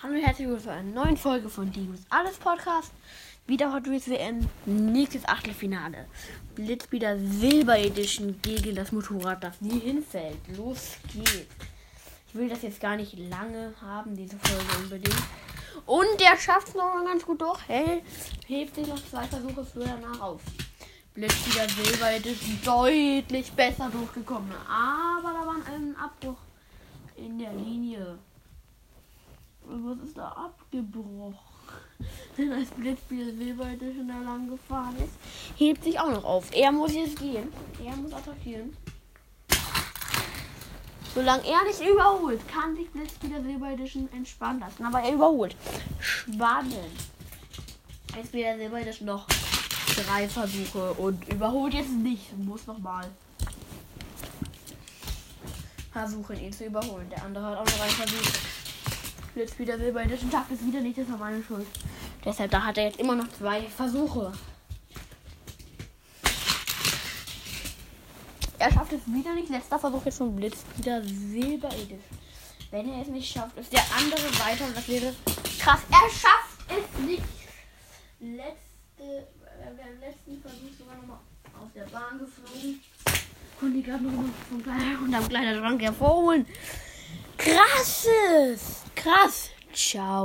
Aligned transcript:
Hallo 0.00 0.14
und 0.14 0.20
herzlich 0.22 0.46
willkommen 0.46 0.62
zu 0.62 0.70
einer 0.70 1.04
neuen 1.04 1.16
Folge 1.16 1.48
von 1.48 1.72
Digos 1.72 1.98
Alles 2.08 2.36
Podcast. 2.36 2.92
Wieder 3.48 3.72
Hot 3.72 3.86
Wheels 3.86 4.08
WM, 4.08 4.48
nächstes 4.64 5.26
Achtelfinale. 5.26 6.06
Blitzbieder 6.54 7.18
Silber 7.18 7.76
Edition 7.76 8.40
gegen 8.40 8.76
das 8.76 8.92
Motorrad, 8.92 9.42
das 9.42 9.60
nie 9.60 9.80
hinfällt. 9.80 10.38
Los 10.56 10.98
geht's. 11.12 11.48
Ich 12.28 12.34
will 12.36 12.48
das 12.48 12.62
jetzt 12.62 12.80
gar 12.80 12.94
nicht 12.94 13.18
lange 13.18 13.74
haben, 13.80 14.14
diese 14.14 14.38
Folge 14.38 14.84
unbedingt. 14.84 15.22
Und 15.84 16.20
der 16.20 16.38
schafft 16.38 16.68
es 16.68 16.74
noch 16.76 17.04
ganz 17.04 17.26
gut 17.26 17.40
durch. 17.40 17.58
Hey, 17.66 18.04
hebt 18.46 18.76
sich 18.76 18.86
noch 18.86 19.04
zwei 19.04 19.24
Versuche 19.24 19.64
für 19.64 19.80
danach 19.80 20.20
auf. 20.20 20.42
Blitzbieder 21.12 21.68
Silber 21.70 22.12
Edition 22.12 22.56
deutlich 22.64 23.50
besser 23.50 23.90
durchgekommen. 23.90 24.52
Aber 24.68 25.32
da 25.32 25.44
war 25.44 25.56
ein 25.74 25.96
Abbruch 25.96 26.38
in 27.16 27.36
der 27.36 27.52
Linie. 27.52 28.16
Was 29.70 29.98
ist 29.98 30.16
da 30.16 30.28
abgebrochen? 30.28 31.36
Denn 32.38 32.52
als 32.52 32.70
Blitzbier 32.70 33.26
Silber 33.34 33.66
Edition 33.66 34.08
da 34.08 34.18
lang 34.20 34.48
gefahren 34.48 34.96
ist, 34.96 35.12
hebt 35.58 35.84
sich 35.84 36.00
auch 36.00 36.10
noch 36.10 36.24
auf. 36.24 36.46
Er 36.52 36.72
muss 36.72 36.94
jetzt 36.94 37.18
gehen. 37.18 37.52
Er 37.84 37.94
muss 37.96 38.12
attackieren. 38.12 38.74
Solange 41.14 41.42
er 41.46 41.64
nicht 41.64 41.80
überholt, 41.80 42.40
kann 42.48 42.76
sich 42.76 42.88
Blitzbier 42.90 43.42
Silber 43.42 43.72
Edition 43.72 44.08
entspannen 44.12 44.60
lassen. 44.60 44.84
Aber 44.84 45.00
er 45.00 45.12
überholt. 45.12 45.54
Spannend. 45.98 46.74
Jetzt 48.16 48.32
wieder 48.32 48.56
Silber 48.56 48.80
Edition 48.80 49.06
noch 49.06 49.26
drei 50.06 50.28
Versuche 50.28 50.94
und 50.94 51.28
überholt 51.28 51.74
jetzt 51.74 51.90
nicht. 51.90 52.38
Muss 52.38 52.66
nochmal 52.66 53.06
versuchen, 55.92 56.40
ihn 56.40 56.52
zu 56.52 56.64
überholen. 56.64 57.08
Der 57.10 57.22
andere 57.24 57.44
hat 57.44 57.58
auch 57.58 57.64
noch 57.66 57.80
einen 57.80 57.90
Versuch. 57.90 58.67
Jetzt 59.38 59.56
wieder 59.56 59.78
Silber 59.78 60.02
Edition 60.02 60.32
schafft 60.32 60.50
es 60.50 60.66
wieder 60.66 60.80
nicht, 60.80 60.98
das 60.98 61.08
war 61.10 61.16
meine 61.16 61.40
Schuld. 61.40 61.64
Deshalb, 62.24 62.50
da 62.50 62.64
hat 62.64 62.76
er 62.76 62.86
jetzt 62.86 62.98
immer 62.98 63.14
noch 63.14 63.28
zwei 63.28 63.62
Versuche. 63.62 64.32
Er 68.58 68.72
schafft 68.72 68.92
es 68.94 69.06
wieder 69.06 69.32
nicht. 69.34 69.48
Letzter 69.48 69.78
Versuch 69.78 70.04
jetzt 70.06 70.18
vom 70.18 70.34
Blitz. 70.34 70.64
Wieder 70.76 71.00
Silber 71.04 71.68
Edition. 71.68 72.00
Wenn 72.72 72.92
er 72.92 73.02
es 73.02 73.08
nicht 73.08 73.32
schafft, 73.32 73.56
ist 73.56 73.72
der 73.72 73.84
andere 73.96 74.26
weiter 74.40 74.64
und 74.64 74.76
das 74.76 74.88
wäre 74.88 75.14
krass. 75.60 75.82
Er 75.88 76.10
schafft 76.10 76.66
es 76.68 77.00
nicht. 77.04 77.22
Letzte, 78.18 78.48
äh, 78.98 79.70
beim 79.76 80.00
letzten 80.00 80.42
Versuch 80.42 80.76
sogar 80.76 80.96
nochmal 80.96 81.18
auf 81.54 81.72
der 81.76 81.84
Bahn 81.84 82.18
geflogen. 82.18 82.80
Konnte 83.60 83.82
gerade 83.82 84.02
noch 84.02 84.24
vom 84.48 84.62
Kleider 84.64 85.00
unterm 85.00 85.28
Kleiderschrank 85.28 85.80
hervorholen. 85.80 86.44
Krasses! 87.36 88.87
Krass! 89.02 89.50
Ciao. 89.72 90.16